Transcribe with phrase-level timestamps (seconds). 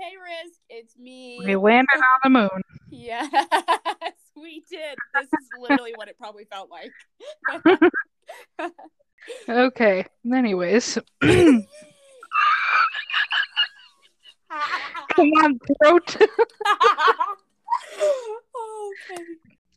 [0.00, 1.36] Hey, Risk, it's me.
[1.44, 2.62] We landed on the moon.
[2.90, 3.30] Yes,
[4.34, 4.96] we did.
[5.14, 7.92] This is literally what it probably felt like.
[9.48, 10.06] Okay.
[10.32, 10.96] Anyways.
[11.20, 11.66] Come
[15.18, 16.16] on, throat.
[16.16, 16.26] okay.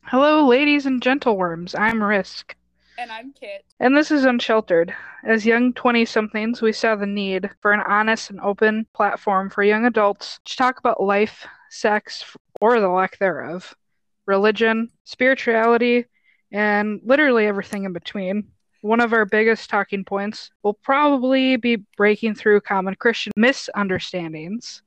[0.04, 1.78] Hello, ladies and gentleworms.
[1.78, 2.56] I'm Risk.
[2.96, 3.64] And I'm Kit.
[3.80, 4.94] And this is Unsheltered.
[5.24, 9.64] As young 20 somethings, we saw the need for an honest and open platform for
[9.64, 12.24] young adults to talk about life, sex,
[12.60, 13.74] or the lack thereof,
[14.26, 16.04] religion, spirituality,
[16.52, 18.48] and literally everything in between.
[18.80, 24.82] One of our biggest talking points will probably be breaking through common Christian misunderstandings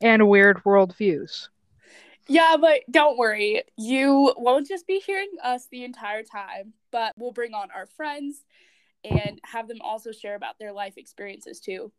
[0.00, 1.48] and weird worldviews.
[2.28, 3.62] Yeah, but don't worry.
[3.76, 8.44] You won't just be hearing us the entire time, but we'll bring on our friends
[9.04, 11.90] and have them also share about their life experiences too.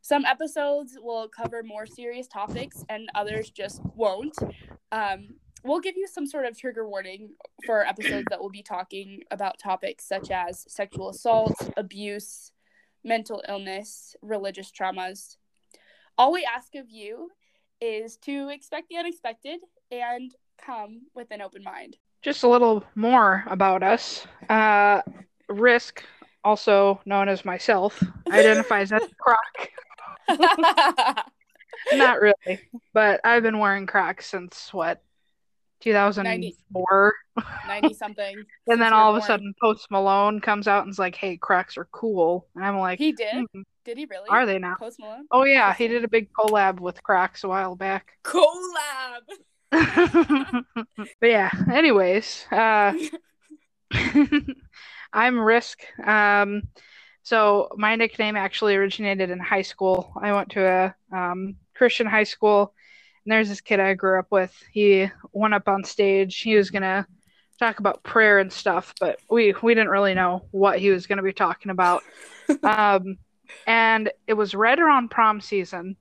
[0.00, 4.36] Some episodes will cover more serious topics and others just won't.
[4.92, 5.34] Um,
[5.64, 7.30] we'll give you some sort of trigger warning
[7.66, 12.52] for episodes that will be talking about topics such as sexual assault, abuse,
[13.04, 15.36] mental illness, religious traumas.
[16.16, 17.30] All we ask of you
[17.80, 20.34] is to expect the unexpected and
[20.64, 21.96] come with an open mind.
[22.22, 24.26] Just a little more about us.
[24.48, 25.02] Uh,
[25.48, 26.02] Risk,
[26.44, 29.70] also known as myself, identifies as Croc.
[31.92, 32.60] Not really,
[32.92, 35.02] but I've been wearing Crocs since what,
[35.80, 37.14] 2004?
[37.66, 38.36] 90 something.
[38.66, 41.76] and then all of a sudden, Post Malone comes out and is like, "Hey, Crocs
[41.76, 43.46] are cool," and I'm like, He did?
[43.52, 44.28] "Hmm, Did he really?
[44.28, 44.76] Are they now?
[44.78, 45.26] Post Malone?
[45.30, 48.12] Oh yeah, he did a big collab with Crocs a while back.
[48.24, 49.22] Collab!
[51.20, 52.92] but yeah, anyways, uh
[55.12, 55.80] I'm Risk.
[56.04, 56.62] Um
[57.28, 60.12] so my nickname actually originated in high school.
[60.18, 62.72] I went to a um, Christian high school
[63.28, 64.54] and there's this kid I grew up with.
[64.72, 66.38] He went up on stage.
[66.38, 67.06] He was gonna
[67.58, 71.22] talk about prayer and stuff, but we we didn't really know what he was gonna
[71.22, 72.02] be talking about.
[72.62, 73.18] um
[73.66, 75.94] and it was right around prom season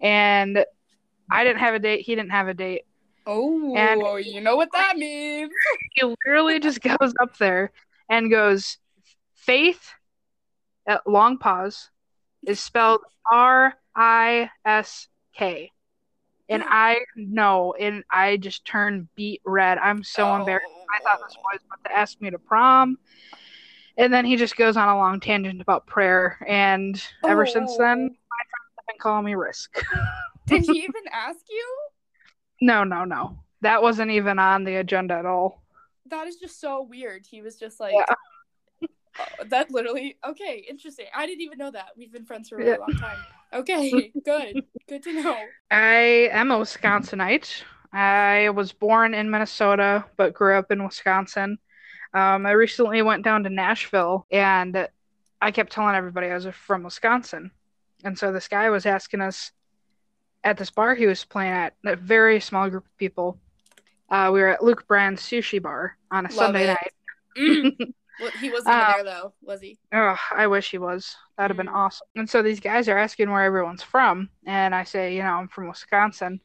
[0.00, 0.64] and
[1.30, 2.82] I didn't have a date, he didn't have a date.
[3.24, 5.52] Oh, And- you know what that means.
[5.92, 7.70] he literally just goes up there
[8.10, 8.78] and goes,
[9.36, 9.92] Faith,
[10.88, 11.88] uh, long pause,
[12.44, 15.70] is spelled R I S K.
[16.48, 16.66] And mm.
[16.68, 19.78] I know, and I just turned beet red.
[19.78, 20.66] I'm so oh, embarrassed.
[20.68, 21.42] Oh, I thought this oh.
[21.42, 22.98] boy was about to ask me to prom.
[23.96, 26.38] And then he just goes on a long tangent about prayer.
[26.46, 29.82] And ever since then, my friends have been calling me Risk.
[30.46, 31.76] Did he even ask you?
[32.60, 33.38] no, no, no.
[33.60, 35.62] That wasn't even on the agenda at all.
[36.10, 37.24] That is just so weird.
[37.26, 38.14] He was just like, Yeah.
[39.18, 41.06] Oh, that literally, okay, interesting.
[41.14, 41.90] I didn't even know that.
[41.96, 42.76] We've been friends for a really Yeah.
[42.78, 43.18] long time.
[43.52, 44.64] Okay, good.
[44.88, 45.36] Good to know.
[45.70, 47.62] I am a Wisconsinite.
[47.92, 51.58] I was born in Minnesota, but grew up in Wisconsin.
[52.12, 54.88] Um, I recently went down to Nashville, and
[55.40, 57.50] I kept telling everybody I was from Wisconsin.
[58.04, 59.52] And so this guy was asking us
[60.42, 63.38] at this bar he was playing at, a very small group of people.
[64.10, 66.76] Uh, we were at Luke Bryan's sushi bar on a Love Sunday it.
[67.36, 67.94] night.
[68.20, 69.78] Well, he wasn't Uh, there though, was he?
[69.92, 71.16] Oh, I wish he was.
[71.36, 71.76] That'd have been Mm.
[71.76, 72.06] awesome.
[72.16, 75.48] And so these guys are asking where everyone's from, and I say, you know, I'm
[75.48, 76.40] from Wisconsin.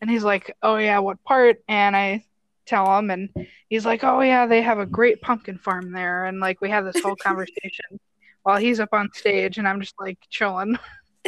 [0.00, 2.24] And he's like, "Oh yeah, what part?" And I
[2.66, 3.30] tell him, and
[3.68, 6.84] he's like, "Oh yeah, they have a great pumpkin farm there." And like we have
[6.84, 8.00] this whole conversation
[8.42, 10.76] while he's up on stage, and I'm just like chilling.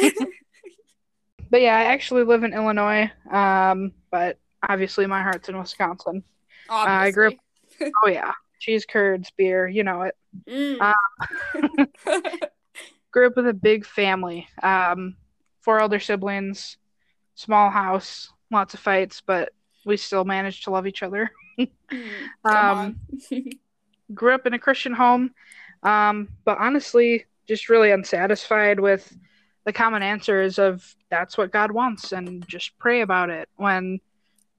[1.49, 4.37] but yeah, I actually live in Illinois, um, but
[4.67, 6.23] obviously my heart's in Wisconsin.
[6.69, 10.15] I grew up- Oh yeah, cheese curds, beer, you know it.
[10.47, 10.81] Mm.
[10.81, 11.85] Uh,
[13.11, 15.15] grew up with a big family um
[15.61, 16.77] four older siblings
[17.33, 19.49] small house lots of fights but
[19.85, 21.69] we still managed to love each other Mm,
[22.45, 22.99] um,
[24.13, 25.31] grew up in a christian home
[25.81, 29.17] um but honestly just really unsatisfied with
[29.65, 33.99] the common answers of that's what god wants and just pray about it when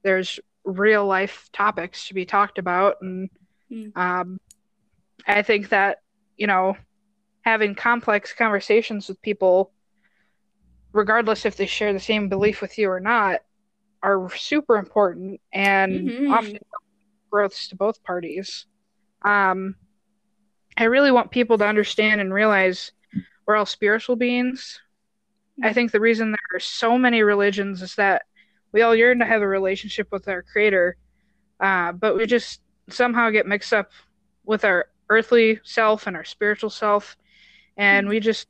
[0.03, 3.29] there's real life topics to be talked about and
[3.71, 3.95] Mm.
[3.95, 4.39] um
[5.27, 5.97] i think that
[6.37, 6.75] you know
[7.41, 9.71] having complex conversations with people
[10.93, 13.41] regardless if they share the same belief with you or not
[14.01, 16.31] are super important and Mhm.
[16.31, 16.59] often
[17.31, 18.65] growths to both parties
[19.23, 19.75] um
[20.77, 22.91] i really want people to understand and realize
[23.45, 24.79] we're all spiritual beings
[25.63, 28.23] i think the reason there are so many religions is that
[28.71, 30.95] we all yearn to have a relationship with our creator
[31.59, 32.61] uh, but we just
[32.93, 33.91] somehow get mixed up
[34.45, 37.17] with our earthly self and our spiritual self
[37.77, 38.47] and we just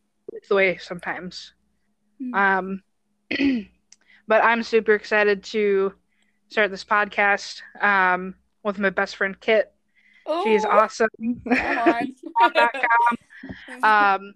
[0.47, 1.53] the way sometimes
[2.21, 2.36] Mm.
[2.36, 2.83] um
[4.27, 5.94] but I'm super excited to
[6.50, 9.71] start this podcast um, with my best friend Kit.
[10.25, 11.07] Oh, She's awesome.
[13.83, 14.33] Um,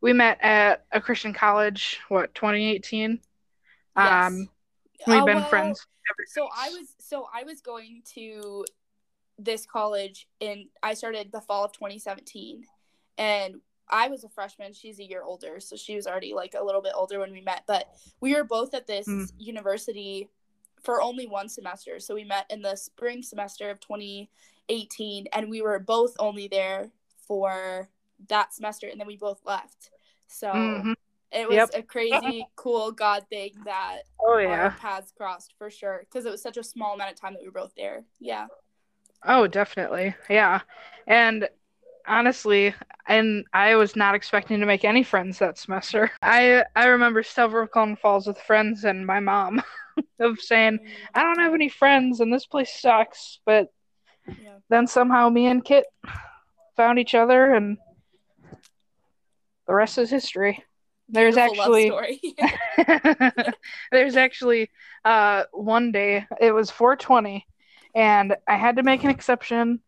[0.00, 3.20] we met at a Christian college, what, 2018?
[3.96, 4.32] Yes.
[4.32, 4.48] Um,
[5.06, 8.64] we've Oh, been well, friends ever So I was so I was going to
[9.38, 12.64] this college in I started the fall of 2017
[13.18, 14.72] and I was a freshman.
[14.72, 17.40] She's a year older so she was already like a little bit older when we
[17.40, 17.88] met but
[18.20, 19.30] we were both at this Mm.
[19.38, 20.28] university
[20.82, 21.98] for only one semester.
[21.98, 26.90] So we met in the spring semester of 2018 and we were both only there
[27.26, 27.88] for
[28.28, 29.90] that semester and then we both left.
[30.28, 30.94] So Mhm.
[31.34, 31.70] It was Yep.
[31.74, 34.70] a crazy cool god thing that Oh, our yeah.
[34.78, 37.48] paths crossed for sure because it was such a small amount of time that we
[37.48, 38.04] were both there.
[38.20, 38.46] Yeah.
[39.26, 40.14] Oh, definitely.
[40.30, 40.60] Yeah.
[41.06, 41.48] And
[42.06, 42.74] honestly,
[43.06, 46.10] and I was not expecting to make any friends that semester.
[46.22, 49.62] I I remember several phone calls with friends and my mom
[50.20, 50.78] of saying,
[51.14, 53.40] I don't have any friends and this place sucks.
[53.44, 53.68] But
[54.26, 54.58] Yeah.
[54.68, 55.84] then somehow me and Kit
[56.76, 57.78] found each other and
[59.66, 60.62] the rest is history.
[61.08, 62.20] There's actually story.
[63.92, 64.70] there's actually
[65.04, 67.46] uh one day it was 420
[67.94, 69.80] and I had to make an exception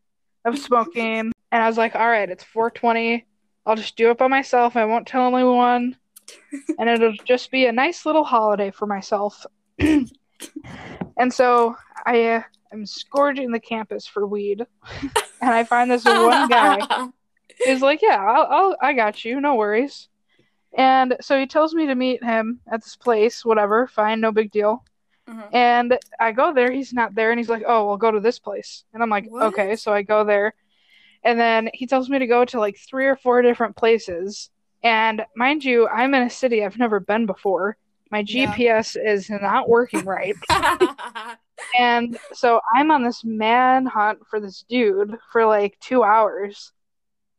[0.45, 3.25] of smoking and I was like, all right, it's 420.
[3.65, 4.77] I'll just do it by myself.
[4.77, 5.97] I won't tell anyone.
[6.79, 9.45] and it'll just be a nice little holiday for myself.
[9.79, 12.43] and so I uh,
[12.73, 14.65] am scourging the campus for weed.
[15.41, 17.09] and I find this one guy
[17.65, 20.09] He's like, yeah, I'll, I'll, I got you, no worries.
[20.77, 24.51] And so he tells me to meet him at this place, whatever, fine, no big
[24.51, 24.85] deal.
[25.29, 25.49] Uh-huh.
[25.53, 28.39] And I go there, he's not there, and he's like, oh, well, go to this
[28.39, 28.85] place.
[28.93, 29.45] And I'm like, What?
[29.45, 30.55] okay, so I go there.
[31.25, 34.51] And then he tells me to go to like three or four different places.
[34.83, 37.77] And mind you, I'm in a city I've never been before.
[38.11, 38.55] My Yeah.
[38.55, 40.35] GPS is not working right.
[41.79, 46.73] And so I'm on this manhunt for this dude for like two hours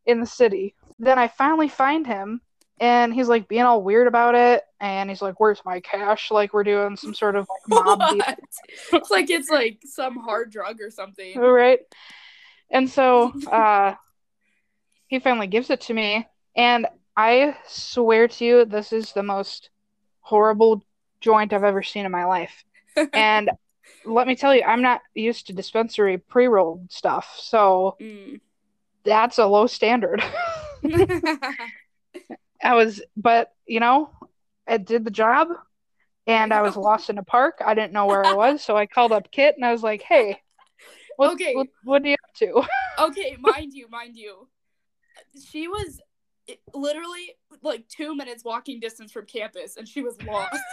[0.06, 0.76] in the city.
[1.00, 2.42] Then I finally find him
[2.80, 4.64] and he's like being all weird about it.
[4.80, 6.30] And he's like, Where's my cash?
[6.32, 8.02] Like we're doing some sort of like mob.
[8.94, 11.38] It's like it's like some hard drug or something.
[11.40, 11.80] Right.
[12.70, 13.96] And so uh
[15.08, 16.28] he finally gives it to me.
[16.56, 16.86] And
[17.16, 19.70] I swear to you, this is the most
[20.22, 20.84] horrible
[21.22, 22.64] joint I've ever seen in my life.
[23.14, 23.50] And
[24.06, 27.36] let me tell you, I'm not used to dispensary pre rolled stuff.
[27.40, 28.40] So Mm.
[29.04, 30.24] that's a low standard.
[32.64, 34.10] I was, but you know,
[34.68, 35.50] it did the job.
[36.26, 37.62] And I was lost in a park.
[37.66, 38.62] I didn't know where I was.
[38.62, 40.42] So I called up Kit and I was like, hey,
[41.16, 41.54] what, Okay.
[41.56, 42.64] what, what are you up to?
[43.06, 44.48] okay, mind you, mind you.
[45.50, 46.00] She was
[46.74, 50.64] literally like two minutes walking distance from campus and she was lost.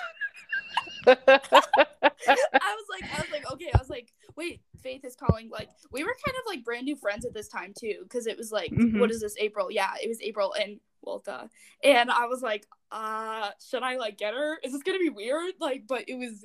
[1.07, 5.51] I was like, I was like, okay, I was like, wait, Faith is calling.
[5.51, 8.37] Like, we were kind of like brand new friends at this time too, because it
[8.39, 8.99] was like, Mhm.
[8.99, 9.71] what is this, April?
[9.71, 11.47] Yeah, it was April, and well, duh.
[11.83, 14.59] And I was like, uh, should I like get her?
[14.63, 15.55] Is this gonna be weird?
[15.61, 16.45] Like, but it was,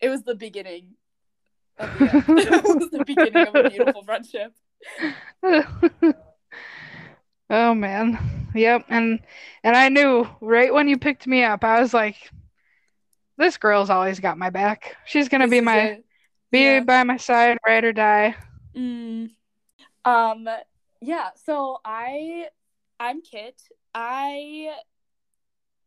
[0.00, 0.94] it was the beginning.
[1.78, 2.04] Of the,
[2.52, 4.52] it was the beginning of a beautiful friendship.
[7.50, 8.48] oh man.
[8.54, 8.84] Yep.
[8.88, 9.20] And
[9.62, 12.16] and I knew right when you picked me up, I was like,
[13.36, 14.96] this girl's always got my back.
[15.06, 16.04] She's gonna This be my it.
[16.52, 16.80] be Yeah.
[16.80, 18.36] by my side, ride or die.
[18.76, 19.30] Mm.
[20.04, 20.48] Um
[21.00, 22.46] yeah, so I
[22.98, 23.60] I'm Kit.
[23.94, 24.74] I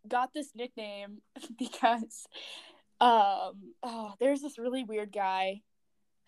[0.08, 1.22] got this nickname
[1.60, 2.26] because
[3.00, 5.62] um oh there's this really weird guy.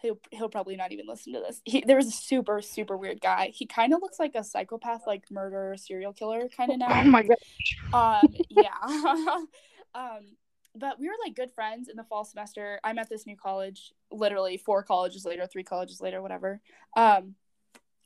[0.02, 1.62] He'll he'll probably not even listen to this.
[1.66, 3.52] He, there was a super super weird guy.
[3.54, 7.02] He kind of looks like a psychopath, like murderer, serial killer kind of now.
[7.02, 8.22] Oh my god.
[8.22, 8.72] Um yeah.
[9.96, 10.22] um
[10.76, 12.80] but we were like good friends in the fall semester.
[12.84, 16.62] I'm at this new college, literally four colleges later, three colleges later, whatever.
[16.96, 17.36] Um,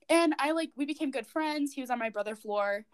[0.10, 1.74] and I like we became good friends.
[1.74, 2.86] He was on my brother floor,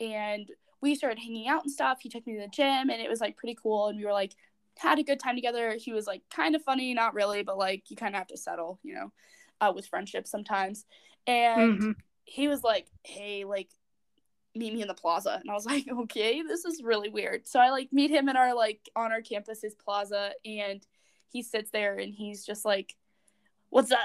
[0.00, 1.98] and we started hanging out and stuff.
[2.00, 3.88] He took me to the gym, and it was like pretty cool.
[3.88, 4.34] And we were like
[4.78, 5.74] had a good time together.
[5.78, 8.36] He was like kind of funny, not really, but like you kind of have to
[8.36, 9.12] settle, you know,
[9.60, 10.84] uh, with friendships sometimes.
[11.26, 11.94] And Mhm.
[12.24, 13.70] he was like, "Hey, like."
[14.56, 17.58] meet me in the plaza and i was like okay this is really weird so
[17.58, 20.86] i like meet him in our like on our campus's plaza and
[21.32, 22.94] he sits there and he's just like
[23.70, 23.98] what's up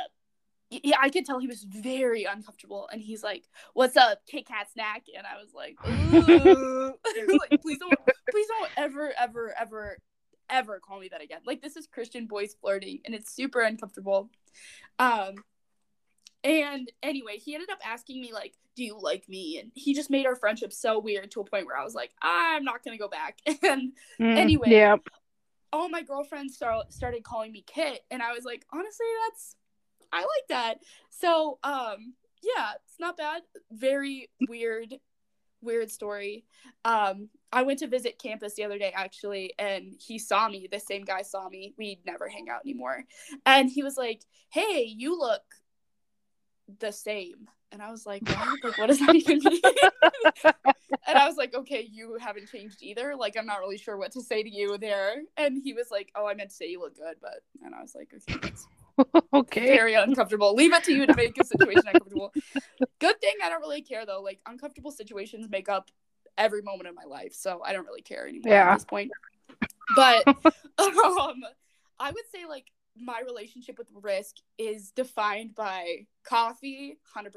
[0.70, 4.70] yeah i could tell he was very uncomfortable and he's like what's up kit kat
[4.72, 6.94] snack and i was like, "Ooh."
[7.40, 7.98] like please don't
[8.32, 9.98] please don't ever ever ever
[10.50, 14.30] ever call me that again like this is christian boys flirting and it's super uncomfortable
[15.00, 15.36] um
[16.44, 20.10] and anyway, he ended up asking me like, "Do you like me?" And he just
[20.10, 22.98] made our friendship so weird to a point where I was like, "I'm not gonna
[22.98, 24.70] go back." And Mm, Anyway.
[24.70, 25.02] Yep.
[25.72, 29.56] all my girlfriends start, started calling me Kit, and I was like, honestly, that's
[30.12, 30.80] I like that.
[31.10, 33.42] So, um, yeah, it's not bad.
[33.72, 34.96] Very weird,
[35.62, 36.46] weird story.
[36.86, 40.68] Um, I went to visit campus the other day actually, and he saw me.
[40.72, 41.74] The same guy saw me.
[41.78, 43.04] We never hang out anymore,
[43.46, 45.44] and he was like, "Hey, you look
[46.80, 48.64] the same." And I was like, what?
[48.64, 49.62] like, what does that even mean?
[51.08, 53.16] and I was like, okay, you haven't changed either.
[53.16, 55.22] Like, I'm not really sure what to say to you there.
[55.38, 57.82] And he was like, oh, I meant to say you look good, but and I
[57.82, 58.66] was like, okay, that's
[59.34, 59.68] okay.
[59.68, 60.54] very uncomfortable.
[60.56, 62.34] Leave it to you to make a situation uncomfortable.
[63.00, 64.22] Good thing I don't really care though.
[64.22, 65.90] Like, uncomfortable situations make up
[66.38, 68.72] every moment of my life, so I don't really care anymore Yeah.
[68.72, 69.12] at this point.
[69.96, 71.44] But um,
[72.00, 77.32] I would say like my relationship with risk is defined by coffee 100%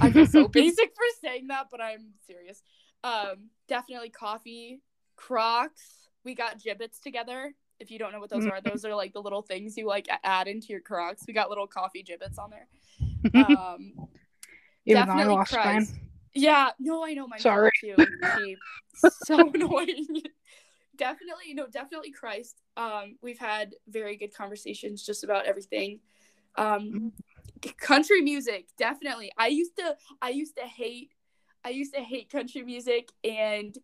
[0.00, 2.62] i feel so basic for saying that but i'm serious
[3.04, 4.80] um definitely coffee
[5.16, 9.12] crocs we got Jibbitz together if you don't know what those are those are like
[9.12, 11.24] the little things you like add into your crocs.
[11.26, 12.68] We got little coffee Jibbitz on there.
[13.34, 13.92] Um
[14.86, 15.52] definitely lost.
[15.52, 15.94] Christ.
[16.34, 16.70] yeah.
[16.78, 17.70] No i know my Sorry.
[17.80, 17.96] too.
[19.24, 20.22] So annoying.
[20.96, 22.62] Definitely no definitely christ.
[22.76, 26.00] Um we've had very good conversations just about everything.
[26.56, 27.12] Um
[27.78, 29.30] country music definitely.
[29.36, 31.10] I used to i used to hate
[31.64, 33.76] i used to hate country music and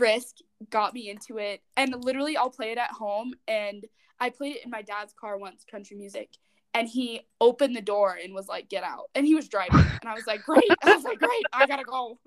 [0.00, 0.36] risk
[0.70, 1.62] got me into it.
[1.76, 3.34] And literally i'll play it at home.
[3.48, 3.84] And
[4.20, 6.30] i played it in my dad's car once country music.
[6.72, 9.10] And he opened the door and was like get out.
[9.14, 9.76] And he was driving.
[10.00, 10.64] And i was like great.
[10.82, 11.46] I was like great.
[11.52, 12.18] I gotta go.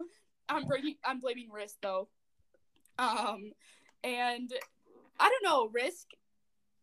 [0.50, 2.08] I'm bringing i'm blaming risk though.
[3.00, 3.52] Um
[4.04, 4.52] and
[5.20, 5.70] i don't know.
[5.74, 6.08] Risk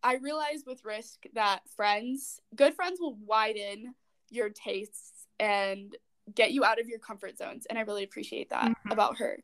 [0.03, 3.95] i realized with risk that friends good friends will widen
[4.31, 5.97] your tastes and
[6.35, 7.67] get you out of your comfort zones.
[7.67, 8.93] And i really appreciate that Mhm.
[8.93, 9.39] about her.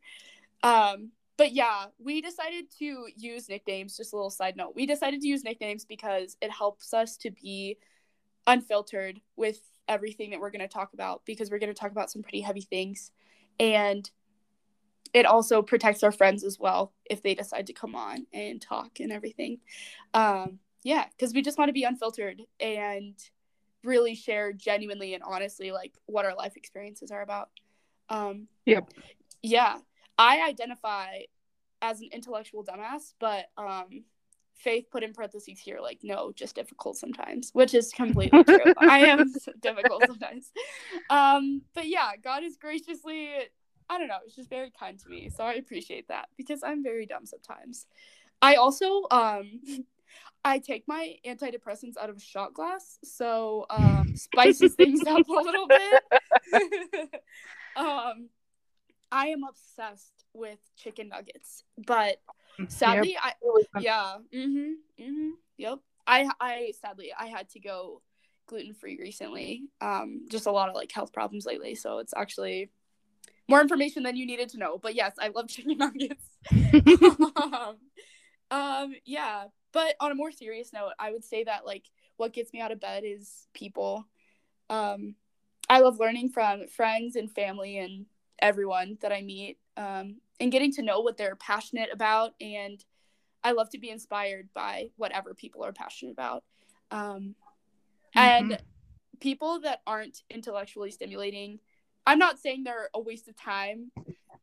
[0.62, 4.74] Um but yeah we decided to use nicknames just a little side note.
[4.76, 7.78] We decided to use nicknames because it helps us to be
[8.46, 12.10] unfiltered with everything that we're going to talk about because we're going to talk about
[12.10, 13.10] some pretty heavy things.
[13.58, 14.10] And
[15.14, 19.00] it also protects our friends as well if they decide to come on and talk
[19.00, 19.60] and everything.
[20.12, 23.14] Um yeah because we just want to be unfiltered and
[23.82, 27.48] really share genuinely and honestly like what our life experiences are about.
[28.10, 28.90] Um Yep.
[29.40, 29.78] yeah
[30.18, 31.18] i identify
[31.82, 34.04] as an intellectual dumbass but um
[34.54, 38.58] faith put in parentheses here like no just difficult sometimes which is completely true.
[38.78, 40.52] I am difficult sometimes.
[41.08, 43.30] Um but yeah god is graciously
[43.88, 46.82] i don't know it's just very kind to me so i appreciate that because i'm
[46.82, 47.86] very dumb sometimes.
[48.42, 49.60] I also um
[50.44, 55.32] i take my antidepressants out of a shot glass so um spices things up a
[55.32, 57.14] little bit.
[57.76, 58.28] Um
[59.12, 62.20] i am obsessed with chicken nuggets but
[62.68, 63.32] sadly i
[63.74, 63.82] Yep.
[63.82, 64.16] yeah.
[64.34, 64.74] Mhm.
[64.98, 65.30] Mhm.
[65.56, 65.78] Yep.
[66.06, 68.02] I I sadly I had to go
[68.46, 69.64] gluten free recently.
[69.80, 71.74] Um, just a lot of like health problems lately.
[71.74, 72.70] So it's actually
[73.48, 74.78] more information than you needed to know.
[74.78, 76.24] But yes, I love chicken nuggets.
[77.36, 77.76] um,
[78.50, 79.44] um, yeah.
[79.72, 81.84] But on a more serious note, I would say that like
[82.16, 84.04] what gets me out of bed is people.
[84.68, 85.14] Um,
[85.68, 88.06] I love learning from friends and family and
[88.42, 89.58] everyone that I meet.
[89.76, 92.82] Um, and getting to know what they're passionate about and
[93.42, 96.44] I love to be inspired by whatever people are passionate about.
[96.90, 97.34] Um,
[98.14, 98.58] and
[99.20, 101.60] people that aren't intellectually stimulating,
[102.06, 103.92] I'm not saying they're a waste of time.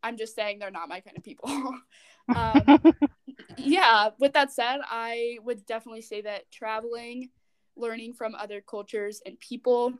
[0.01, 1.49] I'm just saying they're not my kind of people.
[2.35, 2.81] um,
[3.57, 7.29] yeah, with that said, I would definitely say that traveling,
[7.75, 9.93] learning from other cultures and people,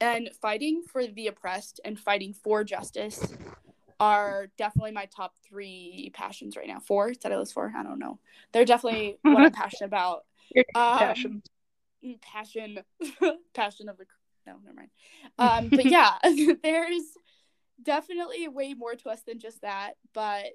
[0.00, 3.34] and fighting for the oppressed and fighting for justice
[3.98, 6.80] are definitely my top three passions right now.
[6.80, 7.12] Four?
[7.12, 7.72] Did I list four?
[7.76, 8.18] I don't know.
[8.52, 10.24] They're definitely what I'm passionate about.
[10.74, 11.42] Um, passion.
[12.22, 12.78] Passion,
[13.54, 14.06] passion of the.
[14.46, 14.90] No, never mind.
[15.38, 16.14] Um, but yeah,
[16.62, 17.02] there's
[17.82, 19.94] definitely way more to us than just that.
[20.14, 20.46] But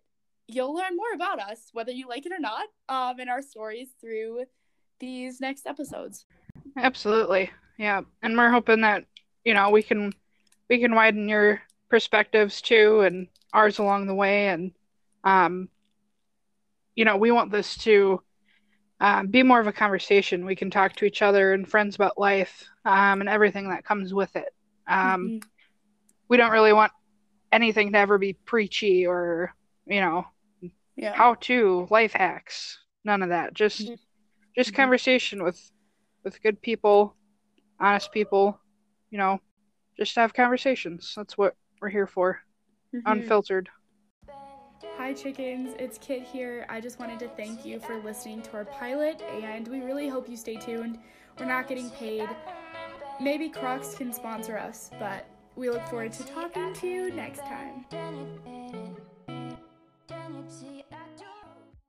[0.48, 3.90] you'll learn more about us, whether you like it or not, um, in our stories
[4.02, 4.46] through
[5.00, 6.26] these next episodes.
[6.78, 7.52] Absolutely.
[7.78, 8.02] Yeah.
[8.24, 9.06] And we're hoping that,
[9.46, 10.12] you know, we can
[10.70, 14.72] we can widen your perspectives too and ours along the way and
[15.24, 15.70] um
[16.96, 18.22] you know, we want this to
[19.02, 20.46] um, be more of a conversation.
[20.46, 24.14] We can talk to each other and friends about life um, and everything that comes
[24.14, 24.54] with it.
[24.88, 25.44] Um, Mhm.
[26.30, 26.92] We don't really want
[27.52, 29.54] anything to ever be preachy or,
[29.86, 30.26] you know,
[30.96, 31.14] Yeah.
[31.14, 32.80] how to life hacks.
[33.04, 33.54] None of that.
[33.54, 34.00] Just Mhm.
[34.56, 34.76] just Mhm.
[34.76, 35.72] conversation with
[36.24, 37.16] with good people,
[37.80, 38.60] honest people,
[39.10, 39.40] you know,
[39.98, 41.14] just have conversations.
[41.16, 42.42] That's what we're here for.
[42.94, 43.02] Mhm.
[43.06, 43.70] Unfiltered.
[44.98, 45.76] Hi Hi, chickens.
[45.78, 46.66] It's Kit here.
[46.68, 50.28] I just wanted to thank you for listening to our pilot, and we really hope
[50.28, 50.98] you stay tuned.
[51.40, 52.28] We're not getting paid.
[53.22, 57.86] Maybe Crocs can sponsor us, but we look forward to talking to you next time.